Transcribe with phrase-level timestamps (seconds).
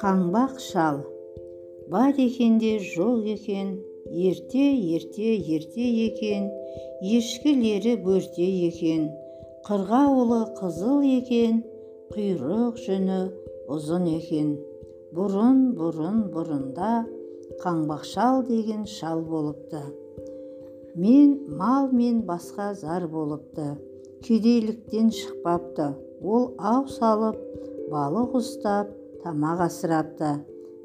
[0.00, 0.98] қаңбақ шал.
[1.90, 3.68] Бар екен де жоқ екен
[4.06, 6.42] ерте ерте ерте екен.
[7.02, 9.10] Ешкілері бөрте екен
[9.66, 11.64] қырғауылы қызыл екен.
[12.14, 13.20] Құйрық жүні
[13.66, 14.54] ұзын екен.
[15.10, 16.92] Бұрын бұрын бұрында
[17.64, 19.82] қаңбақшал деген шал болыпты.
[20.94, 23.95] Мен мал мен басқа зар болыпты.
[24.24, 25.92] Кедейліктен шықпапты.
[26.22, 27.36] Ол ау салып
[27.90, 28.90] балық ұстап
[29.24, 30.32] тамақ асырапты.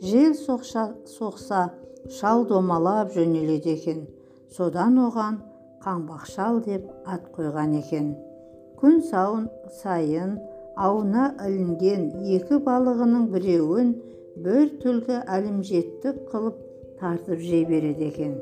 [0.00, 1.70] Жел соқса, соқса
[2.10, 4.06] шал домалап жөнеледі екен.
[4.50, 5.40] Содан оған
[5.84, 8.14] қаңбақшал деп ат қойған екен.
[8.80, 9.48] Күн сауын
[9.82, 10.38] сайын
[10.78, 13.96] ауына ілінген екі балығының біреуін
[14.44, 16.60] бір түлкі әлімжеттік қылып
[17.00, 18.38] тартып жей береді екен.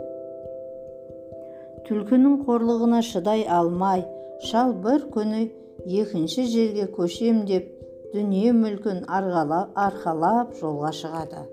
[1.88, 4.04] Түлкінің қорлығына шыдай алмай
[4.45, 5.46] шал бір күні
[5.86, 7.70] екінші жерге көшем деп
[8.12, 11.45] дүние мүлкін арқалап жолға шығады.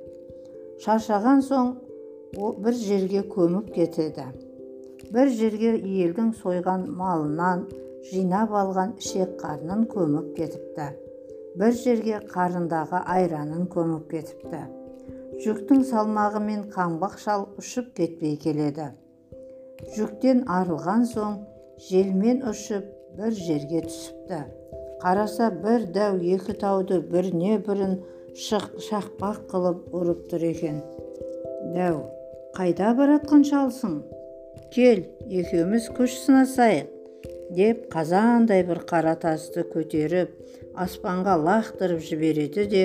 [0.84, 1.70] Шаршаған соң
[2.38, 4.26] ол бір жерге көміп кетеді.
[5.14, 7.68] Бір жерге елдің сойған малынан
[8.12, 10.90] жинап алған ішек қарнын көміп кетіпті.
[11.60, 14.64] Бір жерге қарындағы айранын көміп кетіпті.
[15.44, 18.92] Жүктің салмағымен қаңбақ шал ұшып кетпей келеді.
[19.96, 21.40] Жүктен арылған соң
[21.82, 24.42] желмен ұшып бір жерге түсіпті.
[25.04, 28.00] Қараса бір дәу екі тауды біріне бірін
[28.40, 30.82] шақпақ қылып ұрып тұр екен.
[31.76, 32.04] Дәу
[32.58, 34.02] қайда баратқан шалсың?
[34.74, 36.94] Кел екеуміз күш сынасайық
[37.54, 40.32] деп қазандай бір қара тасты көтеріп
[40.86, 42.84] аспанға лақтырып жібереді де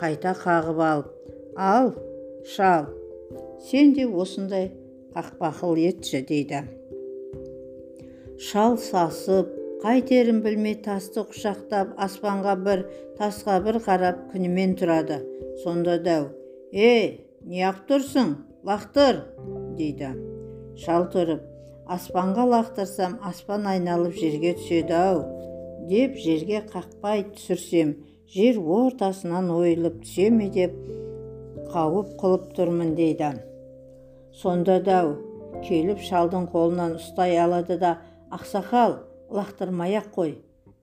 [0.00, 1.12] қайта қағып алып
[1.56, 1.92] ал
[2.54, 2.88] шал
[3.70, 4.70] сен де осындай
[5.14, 6.64] қақпақыл етші дейді.
[8.38, 9.48] Шал сасып
[9.82, 12.84] қайтерін білмей тасты құшақтап аспанға бір
[13.18, 15.16] тасқа бір қарап күнімен тұрады.
[15.64, 16.28] Сонда дәу
[16.70, 18.34] е неғып тұрсың?
[18.68, 19.24] Лақтыр!
[19.78, 20.12] дейді.
[20.78, 21.42] Шал тұрып
[21.90, 25.24] аспанға лақтырсам аспан айналып жерге түседі ау!
[25.90, 27.96] деп жерге қақпай түсірсем
[28.34, 30.46] жер ортасынан ойылып түсе ме?
[30.54, 30.76] деп
[31.74, 33.32] қауіп қылып тұрмын дейді.
[34.30, 35.16] Сонда дәу
[35.66, 37.96] келіп шалдың қолынан ұстай алады да
[38.36, 38.92] ақсақал
[39.36, 40.32] лақтырмай ақ қой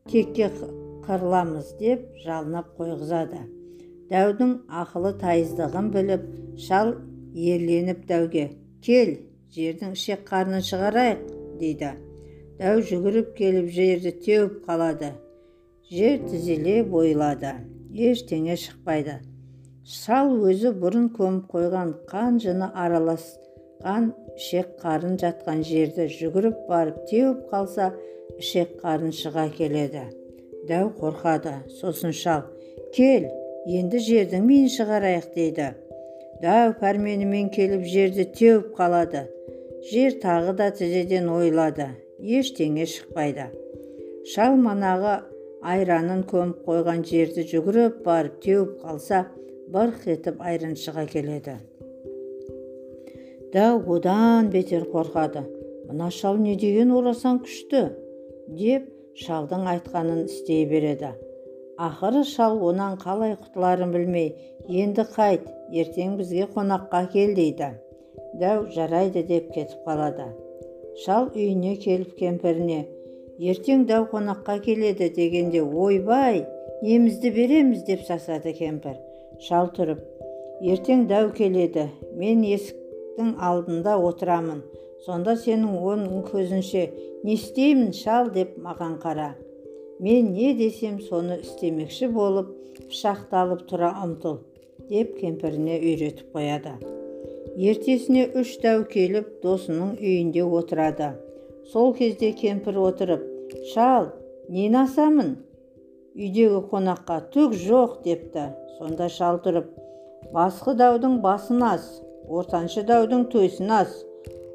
[0.09, 0.49] текке
[1.05, 3.41] қырыламыз деп жалынап қойғызады.
[4.09, 4.51] Дәудің
[4.81, 6.25] ақылы тайыздығын біліп
[6.67, 6.95] шал
[7.33, 8.45] ерленіп дәуге
[8.85, 9.15] кел
[9.55, 11.21] жердің ішек қарнын шығарайық
[11.61, 11.91] дейді.
[12.59, 15.11] Дәу жүгіріп келіп жерді теуіп қалады.
[15.91, 17.53] Жер тізеле бойылады.
[17.93, 19.19] Ештеңе шықпайды.
[19.85, 22.71] Шал өзі бұрын көміп қойған қан жыны
[23.83, 27.91] араласқан ішек қарын жатқан жерді жүгіріп барып теуіп қалса
[28.39, 30.03] ішек қарын шыға келеді.
[30.67, 31.67] Дәу қорқады.
[31.79, 32.43] Сосын шал
[32.93, 33.29] кел
[33.67, 35.73] енді жердің миын шығарайық дейді.
[36.41, 39.27] Дәу пәрменімен келіп жерді теуіп қалады.
[39.91, 41.89] Жер тағы да тізеден ойылады.
[42.19, 43.51] Ештеңе шықпайды.
[44.33, 45.21] Шал манағы
[45.61, 49.25] айранын көміп қойған жерді жүгіріп барып теуіп қалса
[49.69, 51.59] бырқ етіп айран шыға келеді.
[53.55, 55.45] Дәу одан бетер қорқады
[55.87, 57.83] мына шал не деген орасан күшті?
[58.47, 61.11] деп шалдың айтқанын істей береді.
[61.79, 64.29] Ақыры шал онан қалай құтыларын білмей
[64.69, 67.71] енді қайт ертең бізге қонаққа кел дейді.
[68.41, 70.27] Дәу жарайды деп кетіп қалады.
[71.05, 72.81] Шал үйіне келіп кемпіріне
[73.39, 76.45] ертең дәу қонаққа келеді дегенде ойбай
[76.83, 78.99] немізді береміз деп сасады кемпір.
[79.39, 80.03] Шал тұрып
[80.61, 82.43] ертең дәу келеді мен
[83.15, 84.61] есіктің алдында отырамын.
[85.05, 86.91] Сонда сенің оның көзінше
[87.23, 89.35] не істеймін шал деп маған қара.
[89.99, 92.49] Мен не десем соны істемекші болып
[92.89, 94.41] пышақты алып тұра ұмтыл
[94.89, 96.75] деп кемпіріне үйретіп қояды.
[97.55, 101.13] Ертесіне үш дәу келіп досының үйінде отырады.
[101.71, 103.23] Сол кезде кемпір отырып
[103.73, 104.11] шал
[104.49, 105.37] нені асамын
[106.15, 108.51] үйдегі қонаққа түк жоқ депті.
[108.77, 109.71] Сонда шал тұрып
[110.33, 111.85] басқы даудың басын ас
[112.29, 113.95] ортаншы даудың төсін ас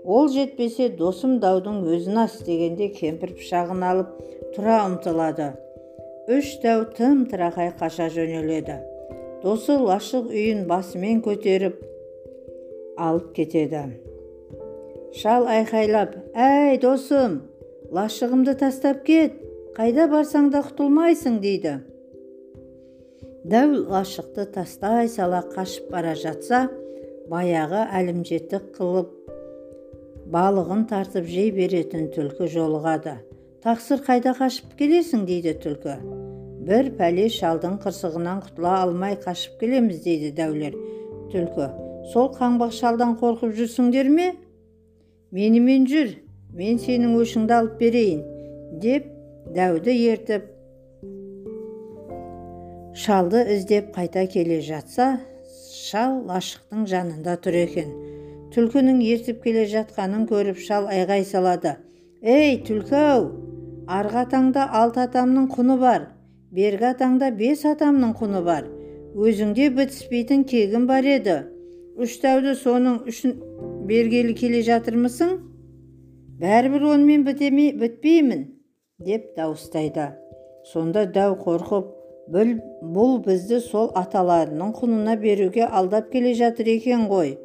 [0.04, 4.14] ол жетпесе досым даудың өзін ас дегенде кемпір пышағын алып
[4.54, 5.52] тұра ұмтылады.
[6.30, 8.78] Үш дәу тым тырақай қаша жөнеледі.
[9.42, 11.78] Досы лашық үйін басымен көтеріп
[12.98, 13.84] алып кетеді.
[15.16, 17.40] Шал айқайлап әй досым
[17.90, 19.38] лашығымды тастап кет
[19.76, 21.78] қайда барсаң да құтылмайсың дейді.
[23.50, 26.68] Дәу лашықты тастай сала қашып бара жатса
[27.30, 29.10] баяғы әлімжеттік қылып
[30.34, 33.14] балығын тартып жей беретін түлкі жолығады.
[33.62, 35.26] Тақсыр қайда қашып келесің?
[35.28, 35.94] дейді түлкі.
[36.66, 40.74] Бір пәле шалдың қырсығынан құтыла алмай қашып келеміз дейді дәулер.
[41.30, 41.70] Түлкі.
[42.12, 44.32] Сол қаңбақ шалдан қорқып жүрсіңдер ме?
[45.30, 46.16] Менімен жүр.
[46.56, 48.24] Мен сенің өшіңді алып берейін
[48.82, 49.06] деп
[49.54, 50.48] дәуді ертіп
[52.94, 55.12] шалды іздеп қайта келе жатса
[55.88, 57.90] шал лашықтың жанында тұр екен.
[58.54, 61.76] Түлкінің ертіп келе жатқанын көріп шал айғай салады.
[62.22, 63.28] Ей түлкі ау
[63.98, 66.08] арғы атаңда алты атамның құны бар
[66.50, 68.66] бергі атаңда бес атамның құны бар.
[69.14, 71.36] Өзіңде бітіспейтін кегім бар еді.
[72.00, 73.36] Үш дәуді соның үшін
[73.88, 75.36] бергелі келе жатырмысың?
[76.40, 78.46] Бәрібір онымен бітемей бітпеймін
[79.06, 80.10] деп дауыстайды.
[80.72, 81.90] Сонда дәу қорқып
[82.30, 87.36] бұл бізді сол аталарының құнына беруге алдап келе жатыр екен ғой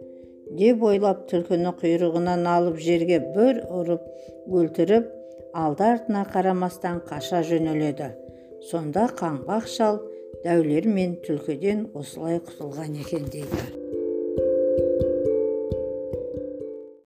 [0.59, 4.03] деп ойлап түлкіні құйрығынан алып жерге бір ұрып
[4.59, 5.07] өлтіріп
[5.55, 8.11] алды артына қарамастан қаша жөнеледі.
[8.69, 10.01] Сонда қаңбақ шал
[10.43, 13.84] дәулер мен түлкіден осылай құтылған екен дейді.